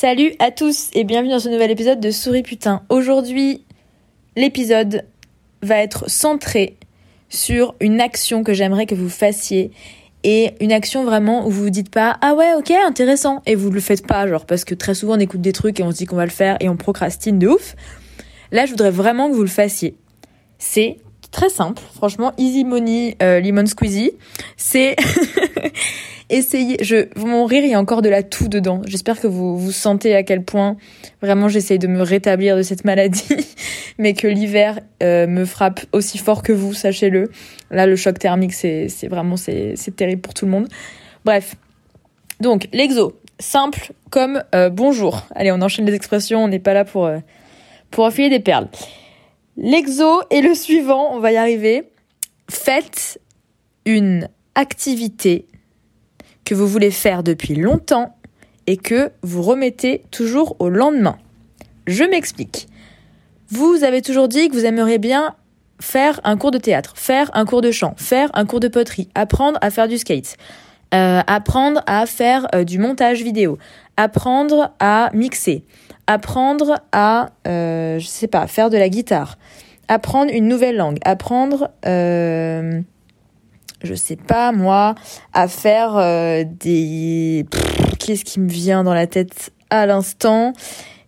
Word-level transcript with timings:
Salut 0.00 0.32
à 0.38 0.52
tous 0.52 0.90
et 0.92 1.02
bienvenue 1.02 1.32
dans 1.32 1.40
ce 1.40 1.48
nouvel 1.48 1.72
épisode 1.72 1.98
de 1.98 2.12
Souris 2.12 2.44
Putain. 2.44 2.82
Aujourd'hui, 2.88 3.64
l'épisode 4.36 5.04
va 5.60 5.78
être 5.78 6.08
centré 6.08 6.76
sur 7.28 7.74
une 7.80 8.00
action 8.00 8.44
que 8.44 8.52
j'aimerais 8.52 8.86
que 8.86 8.94
vous 8.94 9.08
fassiez 9.08 9.72
et 10.22 10.52
une 10.60 10.70
action 10.70 11.04
vraiment 11.04 11.48
où 11.48 11.50
vous 11.50 11.64
vous 11.64 11.70
dites 11.70 11.90
pas 11.90 12.16
ah 12.20 12.34
ouais 12.34 12.54
ok 12.56 12.70
intéressant 12.70 13.42
et 13.44 13.56
vous 13.56 13.72
le 13.72 13.80
faites 13.80 14.06
pas 14.06 14.28
genre 14.28 14.46
parce 14.46 14.64
que 14.64 14.76
très 14.76 14.94
souvent 14.94 15.16
on 15.16 15.18
écoute 15.18 15.40
des 15.40 15.52
trucs 15.52 15.80
et 15.80 15.82
on 15.82 15.90
se 15.90 15.96
dit 15.96 16.06
qu'on 16.06 16.14
va 16.14 16.26
le 16.26 16.30
faire 16.30 16.56
et 16.60 16.68
on 16.68 16.76
procrastine 16.76 17.40
de 17.40 17.48
ouf. 17.48 17.74
Là 18.52 18.66
je 18.66 18.70
voudrais 18.70 18.92
vraiment 18.92 19.28
que 19.28 19.34
vous 19.34 19.42
le 19.42 19.48
fassiez. 19.48 19.96
C'est 20.58 20.98
très 21.32 21.48
simple, 21.48 21.82
franchement 21.96 22.34
easy 22.38 22.62
money 22.62 23.16
euh, 23.20 23.40
lemon 23.40 23.66
squeezy. 23.66 24.12
C'est 24.56 24.94
essayez. 26.30 26.76
Je, 26.82 27.06
mon 27.18 27.44
rire, 27.44 27.64
il 27.64 27.70
y 27.70 27.74
a 27.74 27.80
encore 27.80 28.02
de 28.02 28.08
la 28.08 28.22
toux 28.22 28.48
dedans. 28.48 28.80
J'espère 28.86 29.20
que 29.20 29.26
vous 29.26 29.58
vous 29.58 29.72
sentez 29.72 30.14
à 30.14 30.22
quel 30.22 30.44
point 30.44 30.76
vraiment 31.22 31.48
j'essaye 31.48 31.78
de 31.78 31.86
me 31.86 32.02
rétablir 32.02 32.56
de 32.56 32.62
cette 32.62 32.84
maladie, 32.84 33.36
mais 33.98 34.14
que 34.14 34.26
l'hiver 34.26 34.80
euh, 35.02 35.26
me 35.26 35.44
frappe 35.44 35.80
aussi 35.92 36.18
fort 36.18 36.42
que 36.42 36.52
vous, 36.52 36.74
sachez-le. 36.74 37.30
Là, 37.70 37.86
le 37.86 37.96
choc 37.96 38.18
thermique, 38.18 38.52
c'est 38.52 38.88
vraiment 39.08 39.36
c'est 39.36 39.96
terrible 39.96 40.22
pour 40.22 40.34
tout 40.34 40.44
le 40.44 40.50
monde. 40.50 40.68
Bref. 41.24 41.56
Donc, 42.40 42.68
l'exo, 42.72 43.18
simple 43.40 43.92
comme 44.10 44.42
euh, 44.54 44.70
bonjour. 44.70 45.26
Allez, 45.34 45.50
on 45.52 45.60
enchaîne 45.60 45.86
les 45.86 45.94
expressions, 45.94 46.44
on 46.44 46.48
n'est 46.48 46.60
pas 46.60 46.72
là 46.72 46.84
pour, 46.84 47.06
euh, 47.06 47.18
pour 47.90 48.04
enfiler 48.04 48.30
des 48.30 48.40
perles. 48.40 48.68
L'exo 49.56 50.22
est 50.30 50.40
le 50.40 50.54
suivant, 50.54 51.14
on 51.14 51.18
va 51.18 51.32
y 51.32 51.36
arriver. 51.36 51.90
Faites 52.48 53.20
une 53.84 54.28
activité 54.54 55.46
que 56.48 56.54
vous 56.54 56.66
voulez 56.66 56.90
faire 56.90 57.22
depuis 57.22 57.54
longtemps 57.54 58.16
et 58.66 58.78
que 58.78 59.10
vous 59.22 59.42
remettez 59.42 60.04
toujours 60.10 60.56
au 60.60 60.70
lendemain. 60.70 61.18
Je 61.86 62.04
m'explique. 62.04 62.68
Vous 63.50 63.84
avez 63.84 64.00
toujours 64.00 64.28
dit 64.28 64.48
que 64.48 64.54
vous 64.54 64.64
aimeriez 64.64 64.96
bien 64.96 65.34
faire 65.78 66.22
un 66.24 66.38
cours 66.38 66.50
de 66.50 66.56
théâtre, 66.56 66.94
faire 66.96 67.30
un 67.34 67.44
cours 67.44 67.60
de 67.60 67.70
chant, 67.70 67.92
faire 67.98 68.30
un 68.32 68.46
cours 68.46 68.60
de 68.60 68.68
poterie, 68.68 69.10
apprendre 69.14 69.58
à 69.60 69.68
faire 69.68 69.88
du 69.88 69.98
skate, 69.98 70.38
euh, 70.94 71.20
apprendre 71.26 71.82
à 71.86 72.06
faire 72.06 72.46
euh, 72.54 72.64
du 72.64 72.78
montage 72.78 73.22
vidéo, 73.22 73.58
apprendre 73.98 74.72
à 74.80 75.10
mixer, 75.12 75.64
apprendre 76.06 76.76
à, 76.92 77.28
euh, 77.46 77.98
je 77.98 78.06
sais 78.06 78.26
pas, 78.26 78.46
faire 78.46 78.70
de 78.70 78.78
la 78.78 78.88
guitare, 78.88 79.36
apprendre 79.88 80.32
une 80.32 80.48
nouvelle 80.48 80.78
langue, 80.78 80.98
apprendre 81.04 81.68
je 83.82 83.94
sais 83.94 84.16
pas 84.16 84.52
moi, 84.52 84.94
à 85.32 85.48
faire 85.48 85.96
euh, 85.96 86.44
des... 86.44 87.46
Qu'est-ce 87.98 88.24
qui 88.24 88.40
me 88.40 88.48
vient 88.48 88.84
dans 88.84 88.94
la 88.94 89.06
tête 89.06 89.50
à 89.70 89.86
l'instant? 89.86 90.52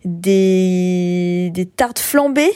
Des... 0.04 1.50
des 1.52 1.66
tartes 1.66 1.98
flambées? 1.98 2.52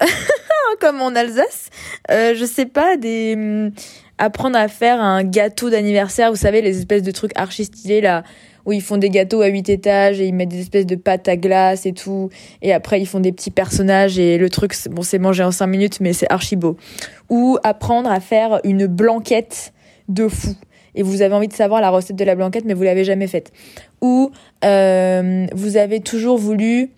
Comme 0.80 1.00
en 1.00 1.14
Alsace. 1.14 1.70
Euh, 2.10 2.34
je 2.34 2.44
sais 2.44 2.66
pas, 2.66 2.96
des... 2.96 3.36
Mm, 3.36 3.72
apprendre 4.18 4.58
à 4.58 4.68
faire 4.68 5.00
un 5.00 5.22
gâteau 5.22 5.70
d'anniversaire, 5.70 6.30
vous 6.30 6.36
savez, 6.36 6.60
les 6.60 6.78
espèces 6.78 7.02
de 7.02 7.10
trucs 7.10 7.36
archi 7.36 7.64
stylés 7.64 8.00
là 8.00 8.24
où 8.68 8.72
ils 8.72 8.82
font 8.82 8.98
des 8.98 9.08
gâteaux 9.08 9.40
à 9.40 9.46
huit 9.46 9.70
étages 9.70 10.20
et 10.20 10.26
ils 10.26 10.34
mettent 10.34 10.50
des 10.50 10.60
espèces 10.60 10.84
de 10.84 10.94
pâtes 10.94 11.26
à 11.26 11.38
glace 11.38 11.86
et 11.86 11.94
tout. 11.94 12.28
Et 12.60 12.74
après, 12.74 13.00
ils 13.00 13.06
font 13.06 13.18
des 13.18 13.32
petits 13.32 13.50
personnages 13.50 14.18
et 14.18 14.36
le 14.36 14.50
truc, 14.50 14.74
bon, 14.90 15.00
c'est 15.00 15.18
mangé 15.18 15.42
en 15.42 15.50
cinq 15.50 15.68
minutes, 15.68 16.00
mais 16.00 16.12
c'est 16.12 16.30
archi 16.30 16.54
beau. 16.54 16.76
Ou 17.30 17.56
apprendre 17.64 18.10
à 18.10 18.20
faire 18.20 18.60
une 18.64 18.86
blanquette 18.86 19.72
de 20.10 20.28
fou. 20.28 20.54
Et 20.94 21.02
vous 21.02 21.22
avez 21.22 21.34
envie 21.34 21.48
de 21.48 21.54
savoir 21.54 21.80
la 21.80 21.88
recette 21.88 22.16
de 22.16 22.24
la 22.24 22.34
blanquette, 22.34 22.66
mais 22.66 22.74
vous 22.74 22.82
l'avez 22.82 23.04
jamais 23.04 23.26
faite. 23.26 23.52
Ou 24.02 24.32
euh, 24.66 25.46
vous 25.54 25.78
avez 25.78 26.00
toujours 26.00 26.36
voulu 26.36 26.90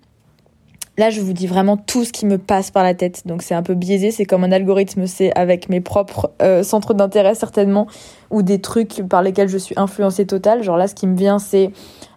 Là, 1.01 1.09
je 1.09 1.23
vous 1.23 1.33
dis 1.33 1.47
vraiment 1.47 1.79
tout 1.79 2.05
ce 2.05 2.13
qui 2.13 2.27
me 2.27 2.37
passe 2.37 2.71
par 2.71 2.83
la 2.83 2.93
tête. 2.93 3.27
Donc 3.27 3.41
c'est 3.41 3.55
un 3.55 3.63
peu 3.63 3.73
biaisé, 3.73 4.11
c'est 4.11 4.27
comme 4.27 4.45
un 4.45 4.53
algorithme, 4.53 5.07
c'est 5.07 5.33
avec 5.35 5.71
mes 5.71 5.81
propres 5.81 6.31
euh, 6.43 6.63
centres 6.63 6.93
d'intérêt 6.93 7.35
certainement, 7.35 7.87
ou 8.29 8.43
des 8.43 8.61
trucs 8.61 9.03
par 9.09 9.23
lesquels 9.23 9.49
je 9.49 9.57
suis 9.57 9.75
influencée 9.79 10.27
totale. 10.27 10.63
Genre 10.63 10.77
là, 10.77 10.89
ce 10.89 10.95
qui 10.95 11.07
me 11.07 11.17
vient, 11.17 11.39
c'est 11.39 11.71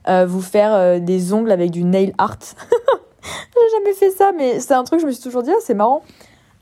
euh, 0.10 0.26
vous 0.26 0.42
faire 0.42 0.74
euh, 0.74 1.00
des 1.00 1.32
ongles 1.32 1.54
avec 1.54 1.72
du 1.72 1.86
nail 1.86 2.14
art. 2.18 2.40
J'ai 3.24 3.78
jamais 3.78 3.94
fait 3.94 4.12
ça, 4.12 4.34
mais 4.38 4.60
c'est 4.60 4.74
un 4.74 4.84
truc, 4.84 5.00
je 5.00 5.06
me 5.06 5.14
suis 5.14 5.24
toujours 5.24 5.44
dit, 5.44 5.52
ah, 5.52 5.62
c'est 5.64 5.76
marrant. 5.76 6.04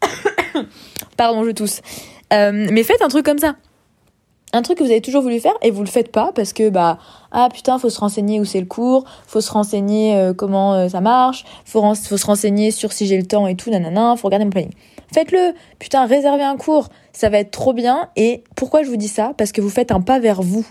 Pardon, 1.17 1.43
je 1.43 1.49
tousse. 1.49 1.81
mais 2.29 2.83
faites 2.83 3.01
un 3.01 3.07
truc 3.09 3.25
comme 3.25 3.39
ça 3.39 3.55
un 4.53 4.61
truc 4.61 4.77
que 4.77 4.83
vous 4.83 4.91
avez 4.91 5.01
toujours 5.01 5.21
voulu 5.21 5.39
faire 5.39 5.53
et 5.61 5.71
vous 5.71 5.81
le 5.81 5.89
faites 5.89 6.11
pas 6.11 6.31
parce 6.35 6.53
que 6.53 6.69
bah 6.69 6.97
ah 7.31 7.49
putain 7.51 7.79
faut 7.79 7.89
se 7.89 7.99
renseigner 7.99 8.39
où 8.39 8.45
c'est 8.45 8.59
le 8.59 8.65
cours, 8.65 9.05
faut 9.27 9.41
se 9.41 9.51
renseigner 9.51 10.15
euh, 10.15 10.33
comment 10.33 10.73
euh, 10.73 10.89
ça 10.89 11.01
marche, 11.01 11.45
faut, 11.65 11.81
faut 11.95 12.17
se 12.17 12.25
renseigner 12.25 12.71
sur 12.71 12.91
si 12.91 13.05
j'ai 13.07 13.17
le 13.17 13.25
temps 13.25 13.47
et 13.47 13.55
tout 13.55 13.69
nanana, 13.69 14.15
faut 14.17 14.27
regarder 14.27 14.45
mon 14.45 14.51
planning. 14.51 14.73
Faites-le, 15.13 15.53
putain 15.79 16.05
réservez 16.05 16.43
un 16.43 16.57
cours, 16.57 16.89
ça 17.13 17.29
va 17.29 17.39
être 17.39 17.51
trop 17.51 17.73
bien 17.73 18.09
et 18.15 18.43
pourquoi 18.55 18.83
je 18.83 18.89
vous 18.89 18.97
dis 18.97 19.07
ça? 19.07 19.33
Parce 19.37 19.51
que 19.51 19.61
vous 19.61 19.69
faites 19.69 19.91
un 19.91 20.01
pas 20.01 20.19
vers 20.19 20.41
vous 20.41 20.65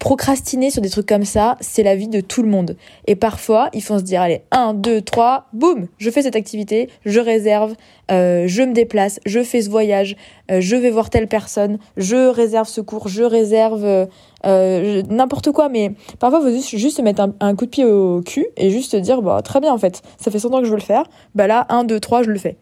procrastiner 0.00 0.70
sur 0.70 0.80
des 0.80 0.88
trucs 0.88 1.06
comme 1.06 1.26
ça, 1.26 1.56
c'est 1.60 1.82
la 1.82 1.94
vie 1.94 2.08
de 2.08 2.22
tout 2.22 2.42
le 2.42 2.48
monde. 2.48 2.76
Et 3.06 3.16
parfois, 3.16 3.68
il 3.74 3.82
faut 3.82 3.98
se 3.98 4.02
dire, 4.02 4.22
allez, 4.22 4.40
1, 4.50 4.72
2, 4.72 5.02
3, 5.02 5.48
boum, 5.52 5.88
je 5.98 6.10
fais 6.10 6.22
cette 6.22 6.36
activité, 6.36 6.88
je 7.04 7.20
réserve, 7.20 7.74
euh, 8.10 8.44
je 8.46 8.62
me 8.62 8.72
déplace, 8.72 9.20
je 9.26 9.42
fais 9.42 9.60
ce 9.60 9.68
voyage, 9.68 10.16
je 10.48 10.74
vais 10.74 10.90
voir 10.90 11.10
telle 11.10 11.28
personne, 11.28 11.78
je 11.98 12.28
réserve 12.28 12.66
ce 12.66 12.80
cours, 12.80 13.08
je 13.08 13.22
réserve 13.22 14.08
euh, 14.46 15.02
n'importe 15.08 15.52
quoi. 15.52 15.68
Mais 15.68 15.92
parfois, 16.18 16.40
il 16.44 16.62
faut 16.62 16.76
juste, 16.76 17.00
mettre 17.00 17.28
un, 17.40 17.54
coup 17.54 17.66
de 17.66 17.70
pied 17.70 17.84
au 17.84 18.22
cul 18.22 18.46
et 18.56 18.70
juste 18.70 18.96
dire, 18.96 19.22
bah, 19.22 19.40
très 19.42 19.60
bien 19.60 19.72
en 19.72 19.78
fait, 19.78 20.02
ça 20.18 20.30
fait 20.30 20.38
100 20.38 20.52
ans 20.54 20.58
que 20.60 20.64
je 20.64 20.70
veux 20.70 20.76
le 20.76 20.82
faire, 20.82 21.04
bah 21.34 21.46
là, 21.46 21.66
1, 21.68 21.84
2, 21.84 22.00
3, 22.00 22.22
je 22.22 22.30
le 22.30 22.38
fais. 22.38 22.56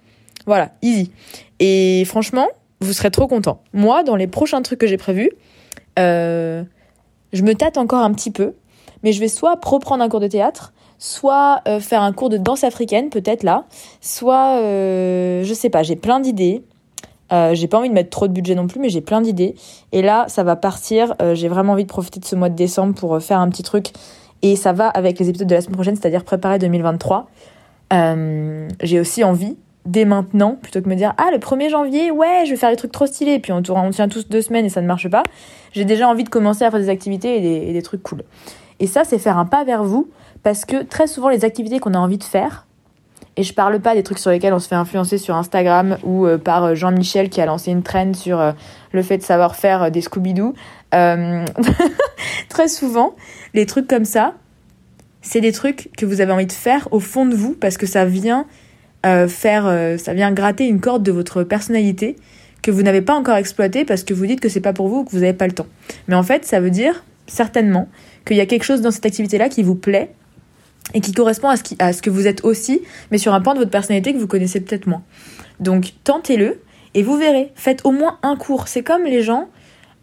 Voilà, 0.47 0.71
easy. 0.83 1.11
Et 1.61 2.05
franchement, 2.07 2.47
vous 2.81 2.93
serez 2.93 3.11
trop 3.11 3.27
content. 3.27 3.61
Moi, 3.73 4.03
dans 4.03 4.17
les 4.17 4.27
prochains 4.27 4.63
trucs 4.63 4.79
que 4.79 4.87
j'ai 4.87 4.97
prévus, 4.97 5.31
euh, 5.99 6.63
je 7.33 7.43
me 7.43 7.55
tâte 7.55 7.77
encore 7.77 8.03
un 8.03 8.13
petit 8.13 8.31
peu, 8.31 8.55
mais 9.03 9.13
je 9.13 9.21
vais 9.21 9.29
soit 9.29 9.59
reprendre 9.65 10.03
un 10.03 10.09
cours 10.09 10.21
de 10.21 10.29
théâtre, 10.29 10.73
soit 10.99 11.61
euh, 11.69 11.81
faire 11.81 12.03
un 12.03 12.13
cours 12.13 12.29
de 12.29 12.39
danse 12.39 12.65
africaine, 12.65 13.11
peut-être 13.11 13.43
là, 13.43 13.65
soit, 14.01 14.61
je 14.63 15.53
sais 15.55 15.71
pas, 15.71 15.83
j'ai 15.83 15.97
plein 15.97 16.21
d'idées. 16.21 16.63
Euh, 17.33 17.55
j'ai 17.55 17.69
pas 17.69 17.79
envie 17.79 17.89
de 17.89 17.95
mettre 17.95 18.11
trop 18.11 18.27
de 18.27 18.33
budget 18.33 18.55
non 18.55 18.67
plus, 18.67 18.81
mais 18.81 18.89
j'ai 18.89 19.01
plein 19.01 19.21
d'idées. 19.21 19.55
Et 19.93 20.03
là, 20.03 20.27
ça 20.29 20.43
va 20.43 20.57
partir. 20.57 21.15
j'ai 21.35 21.49
vraiment 21.49 21.73
envie 21.75 21.85
de 21.85 21.89
profiter 21.89 22.21
de 22.21 22.25
ce 22.25 22.37
mois 22.37 22.49
de 22.49 22.57
décembre 22.57 22.95
pour 22.95 23.21
faire 23.23 23.41
un 23.41 23.49
petit 23.49 23.63
truc. 23.63 23.93
Et 24.43 24.57
ça 24.57 24.73
va 24.73 24.89
avec 24.89 25.19
les 25.19 25.29
épisodes 25.29 25.49
de 25.49 25.55
la 25.55 25.61
semaine 25.61 25.75
prochaine, 25.75 25.97
c'est-à-dire 25.97 26.25
préparer 26.25 26.59
2023. 26.59 27.29
j'ai 27.91 29.01
aussi 29.01 29.25
envie 29.25 29.57
dès 29.89 30.05
maintenant, 30.05 30.57
plutôt 30.61 30.81
que 30.83 30.89
me 30.89 30.95
dire 30.95 31.15
ah 31.17 31.31
le 31.33 31.39
1er 31.39 31.71
janvier, 31.71 32.11
ouais, 32.11 32.43
je 32.45 32.51
vais 32.51 32.57
faire 32.57 32.71
des 32.71 32.77
trucs 32.77 32.93
trop 32.93 33.07
stylés, 33.07 33.39
puis 33.39 33.53
on, 33.53 33.63
on 33.71 33.91
tient 33.91 34.09
tous 34.09 34.29
deux 34.29 34.43
semaines 34.43 34.67
et 34.67 34.69
ça 34.69 34.81
ne 34.83 34.87
marche 34.87 35.09
pas. 35.09 35.23
J'ai 35.73 35.85
déjà 35.85 36.09
envie 36.09 36.25
de 36.25 36.29
commencer 36.29 36.65
à 36.65 36.71
faire 36.71 36.79
des 36.79 36.91
activités 36.91 37.37
et 37.37 37.73
des, 37.73 37.83
trucs 37.83 38.03
cool. 38.03 38.23
Et 38.81 38.87
ça, 38.87 39.05
c'est 39.05 39.19
faire 39.19 39.39
un 39.39 39.47
pas 39.47 39.65
vers 39.65 39.83
vous, 39.83 40.09
parce 40.43 40.65
que 40.65 40.83
très 40.83 41.07
souvent 41.07 41.31
les 41.31 41.45
activités 41.45 41.81
qu'on 41.81 41.95
a 41.95 41.99
envie 41.99 42.19
de 42.19 42.25
faire, 42.25 42.67
et 43.39 43.45
je 43.45 43.55
parle 43.55 43.79
pas 43.79 43.95
des 43.95 44.03
trucs 44.03 44.19
sur 44.19 44.33
lesquels 44.33 44.53
on 44.53 44.59
se 44.59 44.67
fait 44.67 44.75
influencer 44.75 45.17
sur 45.17 45.37
Instagram 45.37 45.97
ou 46.03 46.27
euh, 46.27 46.39
par 46.39 46.65
euh, 46.65 46.75
Jean-Michel 46.75 47.29
qui 47.31 47.41
a 47.41 47.47
lancé 47.47 47.71
une 47.71 47.85
trend 47.85 48.13
sur 48.13 48.41
euh, 48.41 48.51
le 48.91 49.01
fait 49.03 49.19
de 49.19 49.23
savoir 49.23 49.55
faire 49.55 49.93
des 49.93 50.01
Scooby-Doo. 50.01 50.55
très 52.49 52.67
souvent, 52.67 53.15
les 53.55 53.65
trucs 53.65 53.87
comme 53.87 54.05
ça, 54.05 54.35
c'est 55.23 55.41
des 55.41 55.53
trucs 55.53 55.91
que 55.97 56.05
vous 56.05 56.21
avez 56.21 56.33
envie 56.33 56.47
de 56.47 56.53
faire 56.53 56.89
au 56.91 56.99
fond 56.99 57.27
de 57.27 57.37
vous 57.37 57.55
parce 57.55 57.77
que 57.77 57.87
ça 57.87 58.05
vient 58.05 58.47
faire, 59.05 59.99
ça 59.99 60.15
vient 60.15 60.33
gratter 60.33 60.67
une 60.67 60.81
corde 60.81 61.03
de 61.03 61.13
votre 61.13 61.43
personnalité 61.43 62.17
que 62.63 62.71
vous 62.71 62.83
n'avez 62.83 63.03
pas 63.03 63.15
encore 63.15 63.37
exploité 63.37 63.85
parce 63.85 64.03
que 64.03 64.15
vous 64.15 64.27
dites 64.27 64.41
que 64.41 64.49
c'est 64.49 64.63
pas 64.63 64.73
pour 64.73 64.89
vous 64.89 65.01
ou 65.01 65.05
que 65.05 65.11
vous 65.11 65.21
n'avez 65.21 65.35
pas 65.35 65.47
le 65.47 65.53
temps. 65.53 65.67
Mais 66.09 66.15
en 66.15 66.23
fait, 66.23 66.47
ça 66.47 66.59
veut 66.59 66.71
dire 66.71 67.05
certainement 67.27 67.89
qu'il 68.25 68.39
y 68.39 68.41
a 68.41 68.47
quelque 68.47 68.65
chose 68.65 68.81
dans 68.81 68.91
cette 68.91 69.05
activité-là 69.05 69.51
qui 69.51 69.63
vous 69.63 69.75
plaît 69.75 70.11
et 70.95 71.01
qui 71.01 71.13
correspond 71.13 71.49
à 71.49 71.57
ce, 71.57 71.63
qui, 71.63 71.77
à 71.79 71.93
ce 71.93 72.03
que 72.03 72.11
vous 72.11 72.27
êtes 72.27 72.45
aussi, 72.45 72.83
mais 73.11 73.19
sur 73.19 73.35
un 73.35 73.41
point 73.41 73.55
de 73.55 73.59
votre 73.59 73.71
personnalité 73.71 74.13
que 74.13 74.19
vous 74.19 74.27
connaissez 74.27 74.61
peut-être 74.61 74.87
moins. 74.87 75.03
Donc 75.61 75.93
tentez-le 76.05 76.61
et 76.95 77.03
vous 77.03 77.17
verrez. 77.17 77.53
Faites 77.55 77.85
au 77.85 77.93
moins 77.93 78.19
un 78.23 78.37
cours. 78.37 78.69
C'est 78.69 78.83
comme 78.83 79.05
les 79.05 79.23
gens 79.23 79.49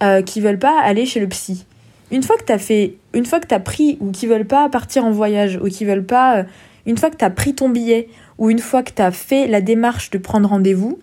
euh, 0.04 0.22
qui 0.22 0.42
veulent 0.42 0.60
pas 0.60 0.80
aller 0.82 1.06
chez 1.06 1.20
le 1.20 1.28
psy. 1.28 1.66
une 2.12 2.24
fois 2.24 2.38
que 2.38 2.44
t'as 2.44 2.58
fait, 2.58 2.96
une 3.14 3.26
fois 3.26 3.40
que 3.40 3.48
t'as 3.48 3.60
pris 3.60 3.98
ou 4.00 4.12
qui 4.12 4.28
veulent 4.28 4.48
pas 4.48 4.70
partir 4.70 5.06
en 5.06 5.12
voyage 5.12 5.60
ou 5.62 5.68
qui 5.68 5.86
veulent 5.86 6.06
pas, 6.06 6.40
euh, 6.40 6.44
une 6.86 6.98
fois 6.98 7.10
que 7.10 7.18
t'as 7.18 7.30
pris 7.30 7.56
ton 7.56 7.70
billet 7.70 8.10
ou 8.38 8.50
une 8.50 8.60
fois 8.60 8.84
que 8.84 8.92
t'as 8.92 9.12
fait 9.12 9.48
la 9.48 9.62
démarche 9.62 10.12
de 10.12 10.18
prendre 10.18 10.48
rendez-vous, 10.48 11.00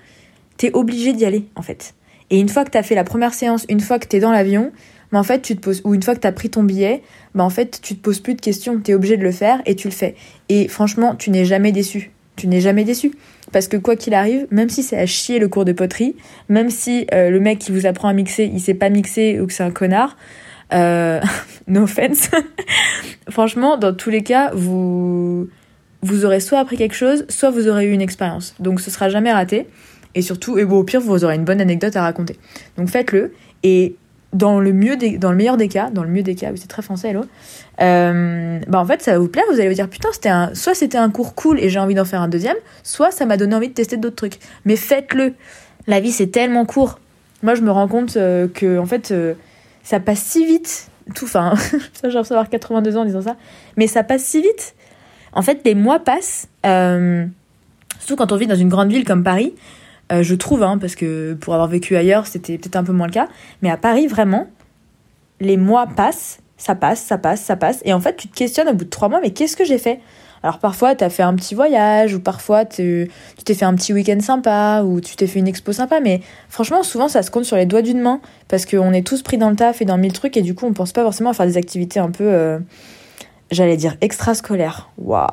t'es 0.58 0.70
obligé 0.74 1.12
d'y 1.12 1.24
aller 1.24 1.46
en 1.56 1.62
fait. 1.62 1.94
Et 2.32 2.40
une 2.40 2.48
fois 2.48 2.64
que 2.64 2.70
t'as 2.70 2.82
fait 2.82 2.94
la 2.94 3.04
première 3.04 3.34
séance, 3.34 3.66
une 3.68 3.78
fois 3.78 3.98
que 3.98 4.06
t'es 4.06 4.18
dans 4.18 4.32
l'avion, 4.32 4.72
bah 5.12 5.18
en 5.18 5.22
fait 5.22 5.42
tu 5.42 5.54
te 5.54 5.70
ou 5.84 5.94
une 5.94 6.02
fois 6.02 6.14
que 6.14 6.20
t'as 6.20 6.32
pris 6.32 6.48
ton 6.48 6.62
billet, 6.62 7.02
bah 7.34 7.44
en 7.44 7.50
fait 7.50 7.78
tu 7.82 7.94
te 7.94 8.00
poses 8.00 8.20
plus 8.20 8.34
de 8.34 8.40
questions, 8.40 8.80
t'es 8.80 8.94
obligé 8.94 9.18
de 9.18 9.22
le 9.22 9.30
faire 9.30 9.60
et 9.66 9.76
tu 9.76 9.86
le 9.86 9.92
fais. 9.92 10.16
Et 10.48 10.66
franchement, 10.66 11.14
tu 11.14 11.30
n'es 11.30 11.44
jamais 11.44 11.72
déçu. 11.72 12.10
Tu 12.36 12.46
n'es 12.46 12.62
jamais 12.62 12.84
déçu. 12.84 13.12
Parce 13.52 13.68
que 13.68 13.76
quoi 13.76 13.96
qu'il 13.96 14.14
arrive, 14.14 14.46
même 14.50 14.70
si 14.70 14.82
c'est 14.82 14.96
à 14.96 15.04
chier 15.04 15.38
le 15.38 15.48
cours 15.48 15.66
de 15.66 15.72
poterie, 15.72 16.16
même 16.48 16.70
si 16.70 17.06
euh, 17.12 17.28
le 17.28 17.38
mec 17.38 17.58
qui 17.58 17.70
vous 17.70 17.84
apprend 17.84 18.08
à 18.08 18.14
mixer, 18.14 18.50
il 18.50 18.60
sait 18.60 18.72
pas 18.72 18.88
mixer 18.88 19.38
ou 19.38 19.46
que 19.46 19.52
c'est 19.52 19.62
un 19.62 19.70
connard, 19.70 20.16
euh, 20.72 21.20
no 21.66 21.82
offense. 21.82 22.30
Franchement, 23.28 23.76
dans 23.76 23.92
tous 23.92 24.08
les 24.08 24.22
cas, 24.22 24.50
vous, 24.54 25.50
vous 26.00 26.24
aurez 26.24 26.40
soit 26.40 26.60
appris 26.60 26.78
quelque 26.78 26.96
chose, 26.96 27.26
soit 27.28 27.50
vous 27.50 27.68
aurez 27.68 27.84
eu 27.84 27.92
une 27.92 28.00
expérience. 28.00 28.54
Donc 28.58 28.80
ce 28.80 28.90
sera 28.90 29.10
jamais 29.10 29.30
raté. 29.32 29.66
Et 30.14 30.22
surtout, 30.22 30.58
et 30.58 30.64
au 30.64 30.84
pire, 30.84 31.00
vous 31.00 31.24
aurez 31.24 31.34
une 31.34 31.44
bonne 31.44 31.60
anecdote 31.60 31.96
à 31.96 32.02
raconter. 32.02 32.38
Donc 32.76 32.88
faites-le. 32.88 33.32
Et 33.62 33.96
dans 34.32 34.60
le, 34.60 34.72
mieux 34.72 34.96
des, 34.96 35.18
dans 35.18 35.30
le 35.30 35.36
meilleur 35.36 35.56
des 35.56 35.68
cas, 35.68 35.90
dans 35.90 36.02
le 36.02 36.08
mieux 36.08 36.22
des 36.22 36.34
cas, 36.34 36.50
c'est 36.54 36.68
très 36.68 36.82
français, 36.82 37.10
hello, 37.10 37.24
euh, 37.80 38.60
bah 38.66 38.80
en 38.80 38.84
fait, 38.86 39.02
ça 39.02 39.12
va 39.12 39.18
vous 39.18 39.28
plaire, 39.28 39.44
vous 39.50 39.58
allez 39.58 39.68
vous 39.68 39.74
dire, 39.74 39.88
putain, 39.88 40.08
c'était 40.12 40.30
un, 40.30 40.54
soit 40.54 40.74
c'était 40.74 40.98
un 40.98 41.10
cours 41.10 41.34
cool 41.34 41.60
et 41.60 41.68
j'ai 41.68 41.78
envie 41.78 41.94
d'en 41.94 42.04
faire 42.04 42.22
un 42.22 42.28
deuxième, 42.28 42.56
soit 42.82 43.10
ça 43.10 43.26
m'a 43.26 43.36
donné 43.36 43.54
envie 43.54 43.68
de 43.68 43.74
tester 43.74 43.96
d'autres 43.96 44.16
trucs. 44.16 44.38
Mais 44.64 44.76
faites-le. 44.76 45.34
La 45.86 46.00
vie, 46.00 46.12
c'est 46.12 46.28
tellement 46.28 46.64
court. 46.64 46.98
Moi, 47.42 47.54
je 47.54 47.62
me 47.62 47.70
rends 47.70 47.88
compte 47.88 48.16
euh, 48.16 48.48
que, 48.48 48.78
en 48.78 48.86
fait, 48.86 49.10
euh, 49.10 49.34
ça 49.82 50.00
passe 50.00 50.20
si 50.20 50.46
vite. 50.46 50.88
Tout, 51.14 51.24
enfin, 51.24 51.54
ça, 51.92 52.08
j'ai 52.08 52.16
avoir 52.16 52.48
82 52.48 52.96
ans 52.96 53.02
en 53.02 53.04
disant 53.04 53.22
ça, 53.22 53.36
mais 53.76 53.86
ça 53.86 54.02
passe 54.02 54.22
si 54.22 54.40
vite. 54.40 54.74
En 55.32 55.42
fait, 55.42 55.60
les 55.64 55.74
mois 55.74 55.98
passent, 55.98 56.48
euh, 56.64 57.26
surtout 57.98 58.16
quand 58.16 58.32
on 58.32 58.36
vit 58.36 58.46
dans 58.46 58.54
une 58.54 58.68
grande 58.68 58.90
ville 58.90 59.04
comme 59.04 59.24
Paris, 59.24 59.54
euh, 60.12 60.22
je 60.22 60.34
trouve, 60.34 60.62
hein, 60.62 60.78
parce 60.78 60.94
que 60.94 61.34
pour 61.34 61.54
avoir 61.54 61.68
vécu 61.68 61.96
ailleurs, 61.96 62.26
c'était 62.26 62.58
peut-être 62.58 62.76
un 62.76 62.84
peu 62.84 62.92
moins 62.92 63.06
le 63.06 63.12
cas, 63.12 63.28
mais 63.62 63.70
à 63.70 63.76
Paris, 63.76 64.06
vraiment, 64.06 64.46
les 65.40 65.56
mois 65.56 65.86
passent, 65.86 66.40
ça 66.56 66.74
passe, 66.74 67.00
ça 67.00 67.18
passe, 67.18 67.40
ça 67.40 67.56
passe, 67.56 67.80
et 67.84 67.92
en 67.92 68.00
fait, 68.00 68.16
tu 68.16 68.28
te 68.28 68.34
questionnes 68.34 68.68
au 68.68 68.74
bout 68.74 68.84
de 68.84 68.90
trois 68.90 69.08
mois, 69.08 69.20
mais 69.22 69.30
qu'est-ce 69.30 69.56
que 69.56 69.64
j'ai 69.64 69.78
fait? 69.78 70.00
Alors 70.42 70.58
parfois, 70.58 70.96
tu 70.96 71.04
as 71.04 71.10
fait 71.10 71.22
un 71.22 71.34
petit 71.34 71.54
voyage, 71.54 72.14
ou 72.14 72.20
parfois 72.20 72.64
tu 72.64 73.08
t'es 73.44 73.54
fait 73.54 73.64
un 73.64 73.74
petit 73.74 73.92
week-end 73.92 74.18
sympa, 74.20 74.82
ou 74.84 75.00
tu 75.00 75.14
t'es 75.14 75.28
fait 75.28 75.38
une 75.38 75.46
expo 75.46 75.72
sympa, 75.72 76.00
mais 76.00 76.20
franchement, 76.48 76.82
souvent, 76.82 77.08
ça 77.08 77.22
se 77.22 77.30
compte 77.30 77.44
sur 77.44 77.56
les 77.56 77.66
doigts 77.66 77.82
d'une 77.82 78.00
main, 78.00 78.20
parce 78.48 78.66
qu'on 78.66 78.92
est 78.92 79.06
tous 79.06 79.22
pris 79.22 79.38
dans 79.38 79.50
le 79.50 79.56
taf 79.56 79.82
et 79.82 79.84
dans 79.84 79.98
mille 79.98 80.12
trucs, 80.12 80.36
et 80.36 80.42
du 80.42 80.54
coup, 80.54 80.66
on 80.66 80.72
pense 80.72 80.92
pas 80.92 81.02
forcément 81.02 81.30
à 81.30 81.32
faire 81.32 81.46
des 81.46 81.56
activités 81.56 82.00
un 82.00 82.10
peu, 82.10 82.24
euh, 82.24 82.58
j'allais 83.50 83.76
dire, 83.76 83.96
extrascolaires. 84.00 84.90
Waouh! 84.98 85.28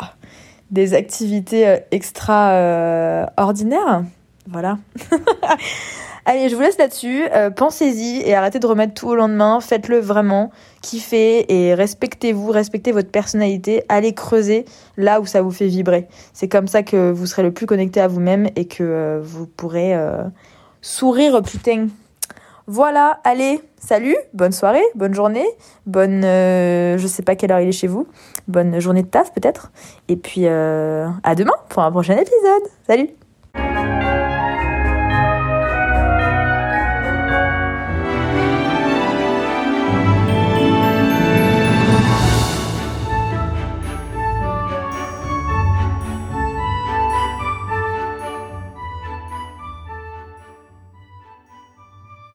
Des 0.71 0.93
activités 0.93 1.67
euh, 1.67 1.77
extraordinaires 1.89 4.03
Voilà. 4.51 4.77
Allez, 6.25 6.49
je 6.49 6.55
vous 6.55 6.61
laisse 6.61 6.77
là-dessus. 6.77 7.23
Euh, 7.33 7.49
pensez-y 7.49 8.21
et 8.21 8.35
arrêtez 8.35 8.59
de 8.59 8.67
remettre 8.67 8.93
tout 8.93 9.07
au 9.07 9.15
lendemain. 9.15 9.59
Faites-le 9.61 9.99
vraiment. 9.99 10.51
Kiffez 10.81 11.51
et 11.51 11.73
respectez-vous, 11.73 12.51
respectez 12.51 12.91
votre 12.91 13.09
personnalité. 13.09 13.83
Allez 13.89 14.13
creuser 14.13 14.65
là 14.97 15.21
où 15.21 15.25
ça 15.25 15.41
vous 15.41 15.51
fait 15.51 15.67
vibrer. 15.67 16.07
C'est 16.33 16.47
comme 16.47 16.67
ça 16.67 16.83
que 16.83 17.11
vous 17.11 17.25
serez 17.25 17.43
le 17.43 17.51
plus 17.51 17.65
connecté 17.65 18.01
à 18.01 18.07
vous-même 18.07 18.49
et 18.55 18.65
que 18.65 18.83
euh, 18.83 19.19
vous 19.21 19.47
pourrez 19.47 19.95
euh, 19.95 20.23
sourire, 20.81 21.41
putain. 21.41 21.87
Voilà, 22.67 23.19
allez, 23.23 23.61
salut, 23.79 24.15
bonne 24.33 24.51
soirée, 24.51 24.83
bonne 24.93 25.15
journée, 25.15 25.47
bonne, 25.87 26.21
je 26.21 27.05
sais 27.07 27.23
pas 27.23 27.35
quelle 27.35 27.51
heure 27.51 27.61
il 27.61 27.69
est 27.69 27.71
chez 27.71 27.87
vous, 27.87 28.05
bonne 28.47 28.79
journée 28.79 29.01
de 29.01 29.07
taf 29.07 29.33
peut-être, 29.33 29.71
et 30.07 30.15
puis 30.15 30.45
à 30.45 31.35
demain 31.35 31.55
pour 31.69 31.81
un 31.81 31.89
prochain 31.89 32.13
épisode. 32.13 32.69
Salut 32.85 33.18